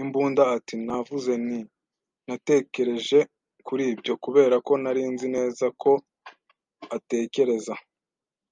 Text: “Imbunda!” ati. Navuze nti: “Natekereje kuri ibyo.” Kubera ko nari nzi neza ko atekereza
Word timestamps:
“Imbunda!” 0.00 0.42
ati. 0.56 0.74
Navuze 0.86 1.32
nti: 1.44 1.60
“Natekereje 2.26 3.18
kuri 3.66 3.84
ibyo.” 3.92 4.12
Kubera 4.24 4.56
ko 4.66 4.72
nari 4.82 5.02
nzi 5.12 5.26
neza 5.36 5.66
ko 5.82 5.90
atekereza 6.96 7.74